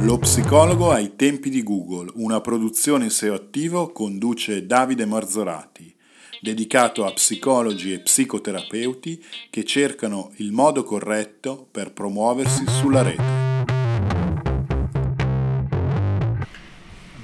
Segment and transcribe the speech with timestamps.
[0.00, 5.92] Lo psicologo ai tempi di Google, una produzione SEO attivo conduce Davide Marzorati,
[6.40, 13.24] dedicato a psicologi e psicoterapeuti che cercano il modo corretto per promuoversi sulla rete.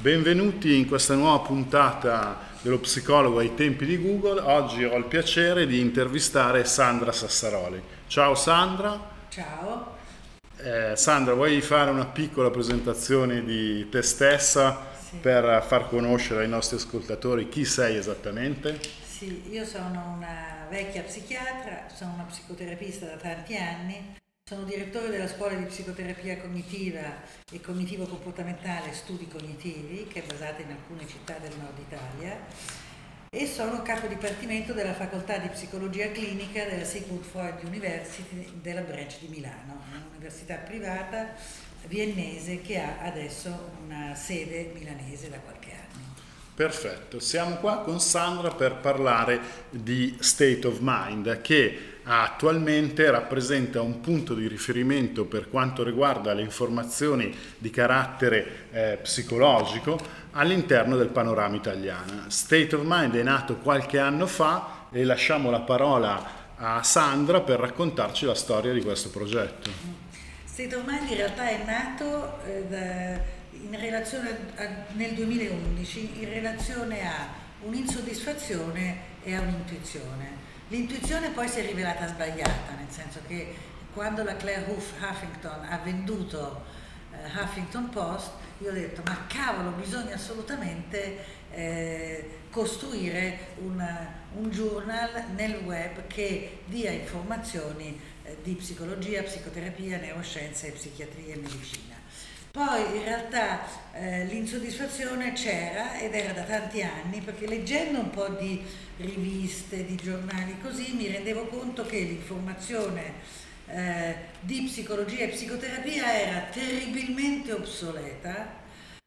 [0.00, 4.40] Benvenuti in questa nuova puntata dello psicologo ai tempi di Google.
[4.40, 7.80] Oggi ho il piacere di intervistare Sandra Sassaroli.
[8.08, 9.10] Ciao Sandra.
[9.28, 10.01] Ciao.
[10.64, 15.16] Eh, Sandra, vuoi fare una piccola presentazione di te stessa sì.
[15.16, 18.78] per far conoscere ai nostri ascoltatori chi sei esattamente?
[19.04, 24.14] Sì, io sono una vecchia psichiatra, sono una psicoterapista da tanti anni,
[24.48, 30.70] sono direttore della scuola di psicoterapia cognitiva e cognitivo-comportamentale Studi Cognitivi, che è basata in
[30.70, 32.38] alcune città del nord Italia,
[33.34, 39.18] e sono capo dipartimento della facoltà di psicologia clinica della Sigmund Freud University della Branch
[39.20, 41.32] di Milano, un'università privata
[41.86, 46.12] viennese che ha adesso una sede milanese da qualche anno.
[46.54, 49.40] Perfetto, siamo qua con Sandra per parlare
[49.70, 56.42] di State of Mind che attualmente rappresenta un punto di riferimento per quanto riguarda le
[56.42, 59.98] informazioni di carattere eh, psicologico
[60.32, 62.24] all'interno del panorama italiano.
[62.28, 67.58] State of Mind è nato qualche anno fa e lasciamo la parola a Sandra per
[67.58, 69.70] raccontarci la storia di questo progetto.
[70.44, 73.20] State of Mind in realtà è nato eh,
[74.56, 77.28] a, nel 2011 in relazione a
[77.62, 80.40] un'insoddisfazione e a un'intuizione.
[80.68, 83.54] L'intuizione poi si è rivelata sbagliata, nel senso che
[83.92, 86.64] quando la Claire Huffington ha venduto
[87.12, 88.30] eh, Huffington Post,
[88.62, 96.60] io ho detto ma cavolo bisogna assolutamente eh, costruire una, un journal nel web che
[96.66, 101.96] dia informazioni eh, di psicologia, psicoterapia, neuroscienze, psichiatria e medicina.
[102.52, 103.64] Poi in realtà
[103.94, 108.62] eh, l'insoddisfazione c'era ed era da tanti anni perché leggendo un po' di
[108.98, 113.14] riviste, di giornali così mi rendevo conto che l'informazione
[113.72, 118.60] eh, di psicologia e psicoterapia era terribilmente obsoleta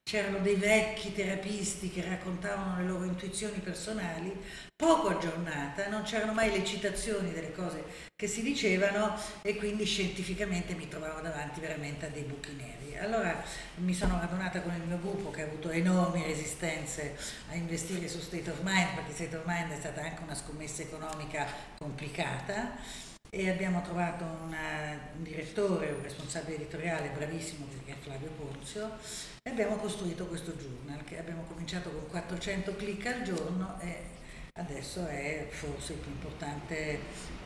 [0.08, 4.40] c'erano dei vecchi terapisti che raccontavano le loro intuizioni personali,
[4.76, 7.84] poco aggiornata, non c'erano mai le citazioni delle cose
[8.16, 12.96] che si dicevano e quindi scientificamente mi trovavo davanti veramente a dei buchi neri.
[13.00, 13.44] Allora
[13.78, 17.18] mi sono radunata con il mio gruppo che ha avuto enormi resistenze
[17.50, 20.84] a investire su State of Mind, perché State of Mind è stata anche una scommessa
[20.84, 21.48] economica
[21.80, 22.78] complicata
[23.36, 28.92] e abbiamo trovato una, un direttore, un responsabile editoriale bravissimo che è Flavio Ponzio
[29.44, 34.04] e abbiamo costruito questo journal che abbiamo cominciato con 400 click al giorno e
[34.54, 37.00] adesso è forse il più importante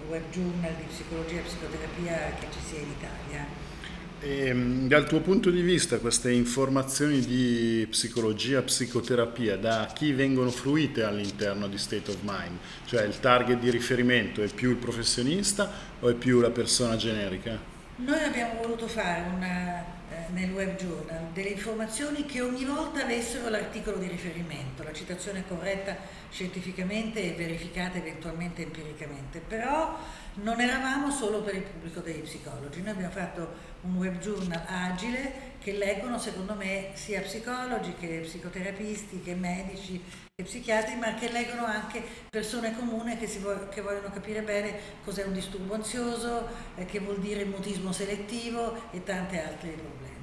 [0.08, 3.79] web journal di psicologia e psicoterapia che ci sia in Italia.
[4.22, 10.50] E, ehm, dal tuo punto di vista queste informazioni di psicologia, psicoterapia, da chi vengono
[10.50, 12.58] fruite all'interno di State of Mind?
[12.86, 15.72] Cioè il target di riferimento è più il professionista
[16.02, 17.58] o è più la persona generica?
[17.96, 23.50] Noi abbiamo voluto fare una, eh, nel web journal delle informazioni che ogni volta avessero
[23.50, 25.96] l'articolo di riferimento, la citazione corretta
[26.30, 29.98] scientificamente e verificata eventualmente empiricamente, però
[30.36, 35.58] non eravamo solo per il pubblico degli psicologi, noi abbiamo fatto un web journal agile
[35.60, 40.02] che leggono secondo me sia psicologi che psicoterapisti che medici
[40.40, 44.74] che psichiatri, ma che leggono anche persone comuni che, vo- che vogliono capire bene
[45.04, 50.19] cos'è un disturbo ansioso, eh, che vuol dire mutismo selettivo e tanti altri problemi.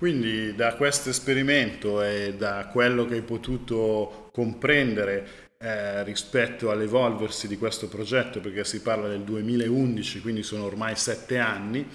[0.00, 7.58] Quindi da questo esperimento e da quello che hai potuto comprendere eh, rispetto all'evolversi di
[7.58, 11.86] questo progetto, perché si parla del 2011, quindi sono ormai sette anni,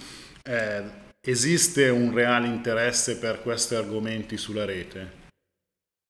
[0.44, 0.84] eh,
[1.20, 5.24] esiste un reale interesse per questi argomenti sulla rete?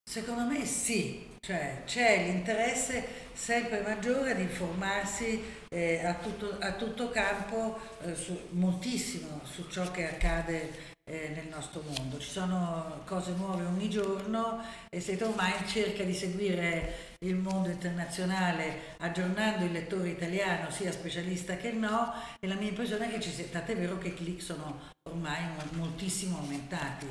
[0.07, 3.03] Secondo me sì, cioè c'è l'interesse
[3.33, 9.89] sempre maggiore ad informarsi eh, a, tutto, a, tutto, campo eh, su, moltissimo su ciò
[9.89, 12.19] che accade eh, nel nostro mondo.
[12.19, 17.69] Ci sono cose nuove ogni giorno e State of Mind cerca di seguire il mondo
[17.69, 23.21] internazionale aggiornando il lettore italiano sia specialista che no e la mia impressione è che
[23.21, 27.07] ci sia, tant'è vero che i click sono ormai moltissimo aumentati.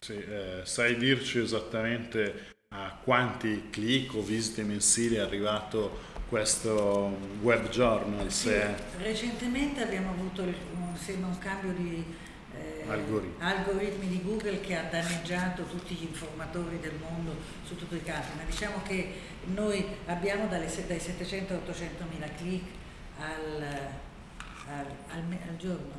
[0.00, 7.68] Sì, eh, sai dirci esattamente a quanti click o visite mensili è arrivato questo web
[7.68, 8.30] journal?
[8.30, 8.52] Sì,
[8.98, 12.04] recentemente abbiamo avuto un, un cambio di
[12.88, 13.44] algoritmi.
[13.44, 18.36] algoritmi di Google che ha danneggiato tutti gli informatori del mondo su tutto il campo,
[18.36, 19.12] ma diciamo che
[19.46, 22.64] noi abbiamo dalle, dai 700 ai 800 mila click
[23.18, 23.62] al,
[24.68, 25.92] al, al, al giorno.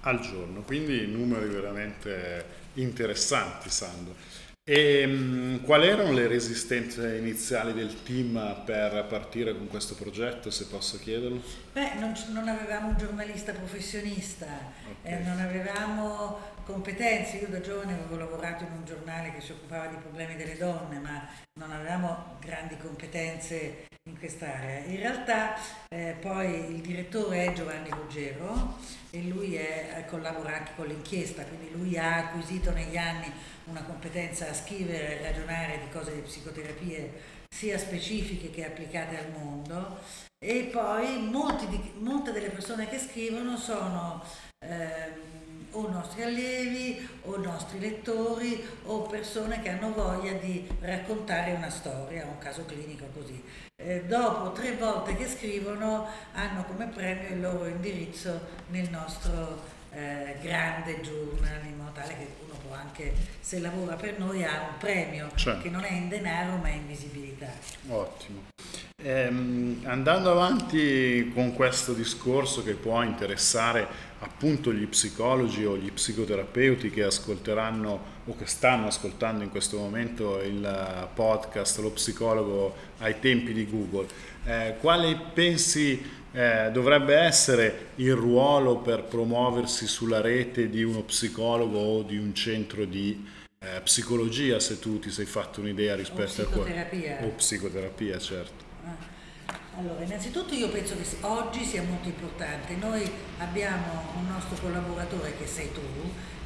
[0.00, 4.14] al giorno, quindi numeri veramente interessanti, Sandro.
[4.68, 10.66] E mh, quali erano le resistenze iniziali del team per partire con questo progetto, se
[10.66, 11.40] posso chiederlo?
[11.72, 14.46] Beh, non, non avevamo un giornalista professionista,
[14.90, 15.12] okay.
[15.12, 17.36] eh, non avevamo competenze.
[17.36, 20.98] Io da giovane avevo lavorato in un giornale che si occupava di problemi delle donne,
[20.98, 21.28] ma
[21.60, 23.86] non avevamo grandi competenze
[24.18, 24.78] quest'area.
[24.86, 25.54] In realtà
[25.88, 28.78] eh, poi il direttore è Giovanni Ruggero
[29.10, 33.30] e lui è, collabora anche con l'inchiesta, quindi lui ha acquisito negli anni
[33.64, 39.30] una competenza a scrivere e ragionare di cose di psicoterapie sia specifiche che applicate al
[39.30, 39.98] mondo
[40.38, 41.28] e poi
[41.68, 44.22] di, molte delle persone che scrivono sono
[44.58, 45.35] eh,
[45.76, 52.24] o nostri allievi o nostri lettori o persone che hanno voglia di raccontare una storia,
[52.24, 53.42] un caso clinico così.
[53.76, 60.36] Eh, dopo tre volte che scrivono hanno come premio il loro indirizzo nel nostro eh,
[60.40, 64.78] grande journal in modo tale che uno può anche, se lavora per noi, ha un
[64.78, 65.58] premio cioè.
[65.58, 67.50] che non è in denaro ma è in visibilità.
[67.88, 68.44] Ottimo.
[69.02, 73.86] Ehm, andando avanti con questo discorso che può interessare
[74.20, 80.40] appunto gli psicologi o gli psicoterapeuti che ascolteranno o che stanno ascoltando in questo momento
[80.40, 84.08] il podcast Lo psicologo ai tempi di Google,
[84.44, 86.02] eh, quale pensi
[86.32, 92.34] eh, dovrebbe essere il ruolo per promuoversi sulla rete di uno psicologo o di un
[92.34, 93.24] centro di
[93.58, 96.74] eh, psicologia, se tu ti sei fatto un'idea rispetto a quello.
[97.22, 98.64] O psicoterapia, certo.
[98.84, 99.15] Ah.
[99.78, 102.76] Allora, innanzitutto io penso che oggi sia molto importante.
[102.76, 105.82] Noi abbiamo un nostro collaboratore che sei tu,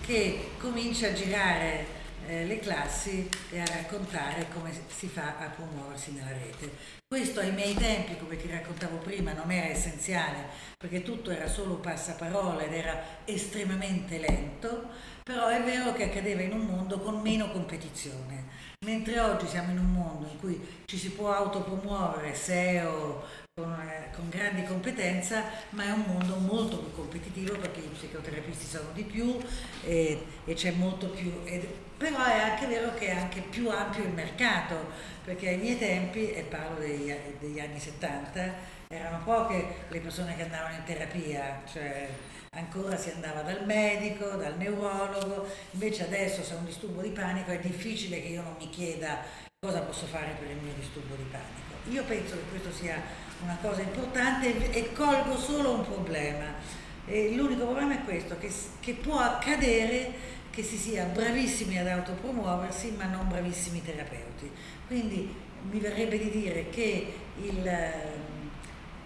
[0.01, 1.87] che comincia a girare
[2.31, 6.99] eh, le classi e a raccontare come si fa a promuoversi nella rete.
[7.05, 10.47] Questo ai miei tempi, come ti raccontavo prima, non era essenziale
[10.79, 14.89] perché tutto era solo passaparola ed era estremamente lento,
[15.25, 18.69] però è vero che accadeva in un mondo con meno competizione.
[18.87, 23.25] Mentre oggi siamo in un mondo in cui ci si può autopromuovere SEO,
[23.61, 28.67] con, eh, con, grandi competenze, ma è un mondo molto più competitivo perché i psicoterapisti
[28.67, 29.39] sono di più
[29.85, 31.41] e, e c'è molto più...
[31.45, 31.67] Ed,
[31.97, 34.75] però è anche vero che è anche più ampio il mercato,
[35.23, 40.45] perché ai miei tempi, e parlo degli, degli anni 70, erano poche le persone che
[40.45, 42.09] andavano in terapia, cioè
[42.53, 47.51] ancora si andava dal medico, dal neurologo, invece adesso se ho un disturbo di panico
[47.51, 49.19] è difficile che io non mi chieda
[49.61, 51.91] cosa posso fare per il mio disturbo di panico.
[51.91, 52.99] Io penso che questo sia
[53.43, 56.47] una cosa importante e colgo solo un problema.
[57.07, 58.51] E l'unico problema è questo, che,
[58.81, 64.51] che può accadere che si sia bravissimi ad autopromuoversi ma non bravissimi terapeuti.
[64.87, 65.35] Quindi
[65.71, 67.71] mi verrebbe di dire che il,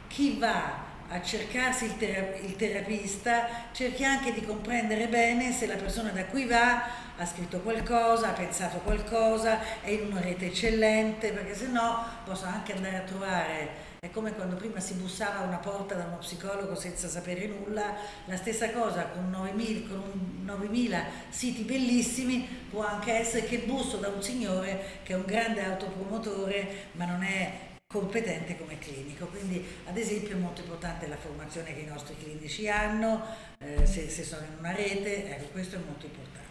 [0.09, 5.77] chi va a cercarsi il, tera- il, terapista cerchi anche di comprendere bene se la
[5.77, 6.83] persona da cui va
[7.17, 12.47] ha scritto qualcosa, ha pensato qualcosa, è in una rete eccellente, perché se no posso
[12.47, 16.19] anche andare a trovare è come quando prima si bussava a una porta da uno
[16.19, 17.95] psicologo senza sapere nulla,
[18.27, 24.09] la stessa cosa con 9.000, con 9.000 siti bellissimi può anche essere che busso da
[24.09, 29.25] un signore che è un grande autopromotore ma non è competente come clinico.
[29.25, 33.25] Quindi ad esempio è molto importante la formazione che i nostri clinici hanno,
[33.59, 36.43] eh, se, se, sono in una rete, ecco questo è molto importante.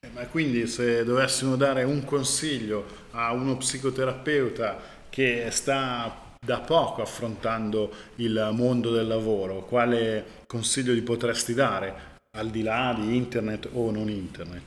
[0.00, 7.02] Eh, ma quindi se dovessimo dare un consiglio a uno psicoterapeuta che sta da poco
[7.02, 13.68] affrontando il mondo del lavoro, quale consiglio gli potresti dare al di là di internet
[13.72, 14.62] o non internet?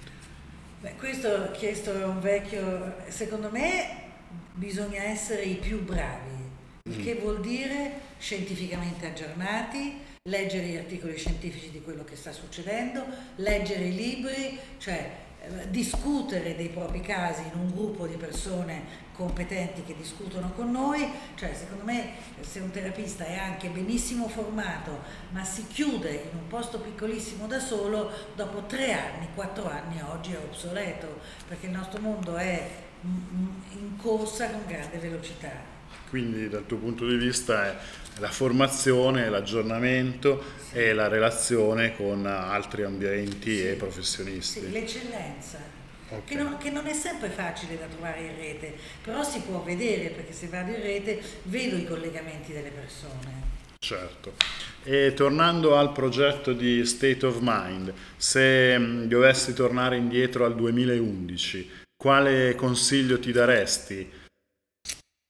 [0.79, 4.03] Beh, questo chiesto è un vecchio, secondo me
[4.53, 6.49] bisogna essere i più bravi,
[6.83, 7.03] il mm.
[7.03, 13.03] che vuol dire scientificamente aggiornati, leggere gli articoli scientifici di quello che sta succedendo,
[13.35, 15.24] leggere i libri, cioè
[15.69, 21.53] discutere dei propri casi in un gruppo di persone competenti che discutono con noi, cioè
[21.53, 24.99] secondo me se un terapista è anche benissimo formato
[25.31, 30.33] ma si chiude in un posto piccolissimo da solo, dopo tre anni, quattro anni oggi
[30.33, 32.69] è obsoleto perché il nostro mondo è
[33.01, 35.74] in corsa con grande velocità.
[36.09, 37.77] Quindi dal tuo punto di vista è
[38.19, 40.77] la formazione, l'aggiornamento sì.
[40.77, 43.67] e la relazione con altri ambienti sì.
[43.67, 44.59] e professionisti.
[44.59, 45.83] Sì, l'eccellenza.
[46.07, 46.23] Okay.
[46.23, 50.09] Che, non, che, non, è sempre facile da trovare in rete, però si può vedere
[50.09, 53.53] perché se vado in rete vedo i collegamenti delle persone.
[53.79, 54.33] Certo.
[54.83, 61.69] E tornando al progetto di State of Mind, se mm, dovessi tornare indietro al 2011,
[61.97, 64.23] quale consiglio ti daresti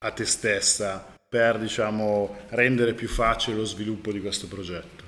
[0.06, 5.04] a te stessa per diciamo, rendere più facile lo sviluppo di questo progetto?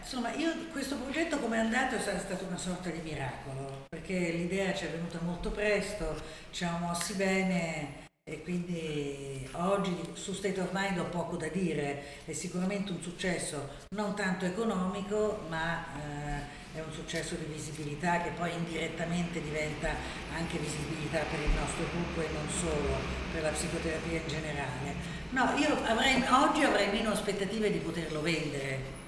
[0.00, 4.74] insomma, io questo progetto come è andato è stato una sorta di miracolo, perché l'idea
[4.74, 6.14] ci è venuta molto presto,
[6.50, 12.24] ci siamo mossi bene e quindi oggi su State of Mind ho poco da dire,
[12.24, 18.30] è sicuramente un successo non tanto economico, ma eh, è un successo di visibilità che
[18.30, 19.90] poi indirettamente diventa
[20.34, 22.94] anche visibilità per il nostro gruppo e non solo,
[23.32, 24.94] per la psicoterapia in generale.
[25.30, 29.06] No, io avrei, oggi avrei meno aspettative di poterlo vendere,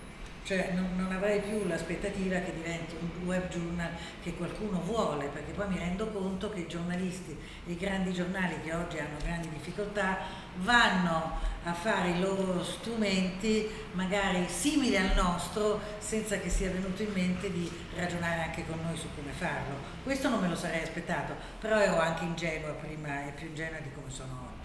[0.50, 3.90] cioè non, non, avrei più l'aspettativa che diventi un web journal
[4.21, 8.75] che qualcuno vuole, perché poi mi rendo conto che i giornalisti, i grandi giornali che
[8.75, 10.19] oggi hanno grandi difficoltà,
[10.57, 17.12] vanno a fare i loro strumenti magari simili al nostro senza che sia venuto in
[17.12, 19.76] mente di ragionare anche con noi su come farlo.
[20.02, 23.92] Questo non me lo sarei aspettato, però ero anche ingenua prima e più ingenua di
[23.95, 24.60] come sono oggi.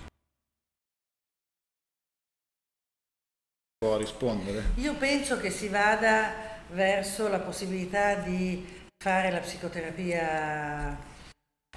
[3.85, 4.63] Può rispondere?
[4.77, 6.33] Io penso che si vada
[6.71, 8.65] verso la possibilità di
[8.97, 10.97] fare la psicoterapia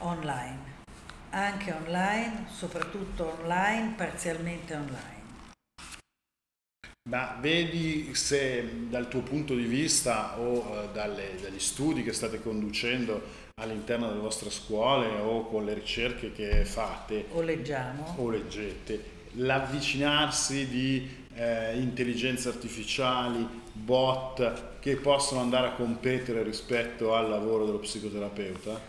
[0.00, 0.58] online,
[1.30, 5.16] anche online, soprattutto online, parzialmente online.
[7.10, 12.40] Ma vedi se dal tuo punto di vista o eh, dalle, dagli studi che state
[12.42, 19.16] conducendo all'interno delle vostre scuole o con le ricerche che fate o leggiamo o leggete,
[19.32, 27.78] l'avvicinarsi di eh, intelligenze artificiali, bot che possono andare a competere rispetto al lavoro dello
[27.78, 28.80] psicoterapeuta?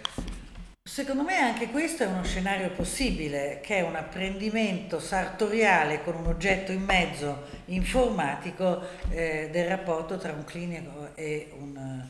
[0.82, 6.26] Secondo me anche questo è uno scenario possibile, che è un apprendimento sartoriale con un
[6.26, 12.08] oggetto in mezzo informatico eh, del rapporto tra un clinico e un...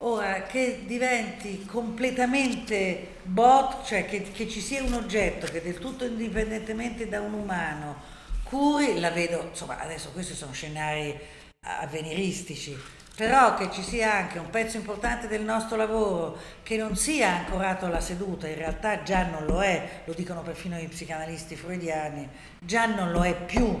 [0.00, 6.04] Ora, che diventi completamente bot, cioè che, che ci sia un oggetto che del tutto
[6.04, 8.17] indipendentemente da un umano
[8.48, 11.18] curi, la vedo, insomma adesso questi sono scenari
[11.60, 12.76] avveniristici,
[13.14, 17.86] però che ci sia anche un pezzo importante del nostro lavoro che non sia ancorato
[17.86, 22.28] alla seduta, in realtà già non lo è, lo dicono perfino i psicanalisti freudiani,
[22.60, 23.76] già non lo è più,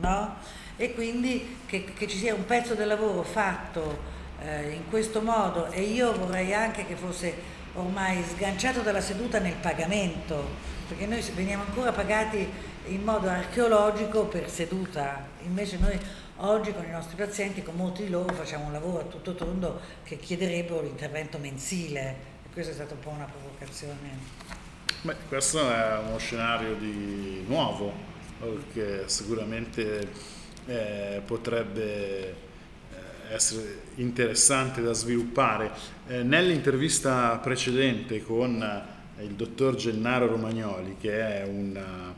[0.00, 0.36] no?
[0.76, 3.98] E quindi che, che ci sia un pezzo del lavoro fatto
[4.42, 9.54] eh, in questo modo e io vorrei anche che fosse ormai sganciato dalla seduta nel
[9.54, 12.48] pagamento, perché noi veniamo ancora pagati
[12.86, 15.98] in modo archeologico per seduta, invece noi
[16.36, 19.80] oggi con i nostri pazienti, con molti di loro, facciamo un lavoro a tutto tondo
[20.02, 24.48] che chiederebbero l'intervento mensile e questa è stata un po' una provocazione.
[25.02, 27.92] Beh, questo è uno scenario di nuovo
[28.72, 30.08] che sicuramente
[30.66, 32.34] eh, potrebbe eh,
[33.30, 35.70] essere interessante da sviluppare.
[36.06, 42.14] Eh, nell'intervista precedente con eh, il dottor Gennaro Romagnoli, che è un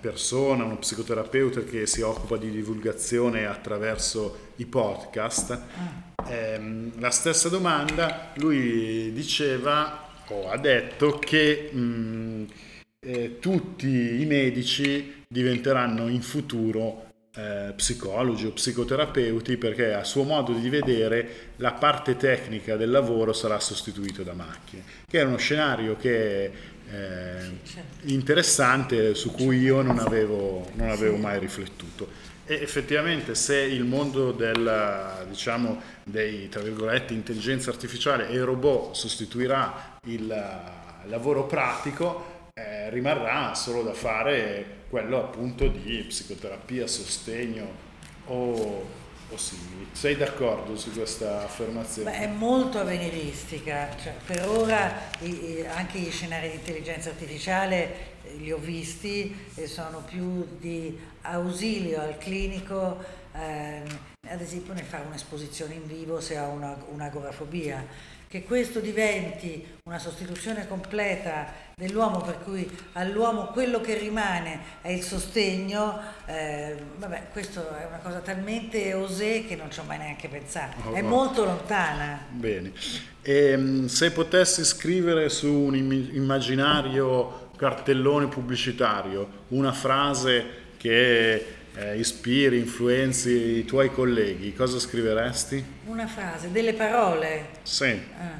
[0.00, 6.30] persona, uno psicoterapeuta che si occupa di divulgazione attraverso i podcast, ah.
[6.32, 12.46] ehm, la stessa domanda, lui diceva o ha detto che mh,
[13.00, 20.52] eh, tutti i medici diventeranno in futuro eh, psicologi o psicoterapeuti perché a suo modo
[20.52, 25.96] di vedere la parte tecnica del lavoro sarà sostituita da macchine, che è uno scenario
[25.96, 26.50] che
[26.92, 27.50] eh,
[28.04, 32.28] interessante su cui io non avevo, non avevo mai riflettuto.
[32.44, 39.98] E effettivamente se il mondo del, diciamo, dei, tra virgolette, intelligenza artificiale e robot sostituirà
[40.06, 40.26] il
[41.04, 47.88] lavoro pratico, eh, rimarrà solo da fare quello appunto di psicoterapia, sostegno
[48.26, 48.89] o
[49.30, 49.88] o simili.
[49.92, 52.10] Sei d'accordo su questa affermazione?
[52.10, 58.34] Beh, è molto avveniristica, cioè, per ora i, anche gli scenari di intelligenza artificiale eh,
[58.36, 62.98] li ho visti e sono più di ausilio al clinico,
[63.34, 69.66] ehm, ad esempio nel fare un'esposizione in vivo se ha una, un'agorafobia che questo diventi
[69.86, 77.30] una sostituzione completa dell'uomo, per cui all'uomo quello che rimane è il sostegno, eh, vabbè,
[77.32, 81.02] questo è una cosa talmente osè che non ci ho mai neanche pensato, oh, è
[81.02, 82.24] molto lontana.
[82.28, 82.70] Bene,
[83.20, 92.58] e, ehm, se potessi scrivere su un immaginario cartellone pubblicitario una frase che eh, ispiri,
[92.58, 95.64] influenzi i tuoi colleghi, cosa scriveresti?
[95.86, 97.48] Una frase, delle parole.
[97.62, 98.00] Sì.
[98.18, 98.38] Ah.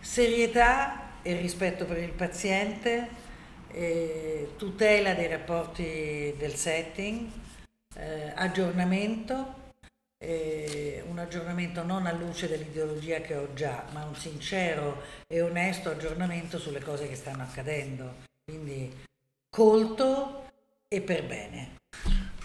[0.00, 3.08] Serietà e rispetto per il paziente,
[3.72, 7.28] eh, tutela dei rapporti del setting,
[7.96, 9.58] eh, aggiornamento,
[10.22, 16.58] un aggiornamento non a luce dell'ideologia che ho già, ma un sincero e onesto aggiornamento
[16.58, 18.16] sulle cose che stanno accadendo.
[18.44, 18.94] Quindi
[19.48, 20.50] colto
[20.88, 21.79] e per bene.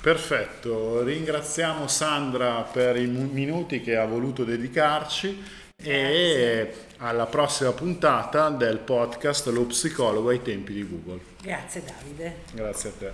[0.05, 5.41] Perfetto, ringraziamo Sandra per i minuti che ha voluto dedicarci
[5.75, 11.19] e alla prossima puntata del podcast Lo psicologo ai tempi di Google.
[11.41, 12.35] Grazie Davide.
[12.53, 13.11] Grazie a te.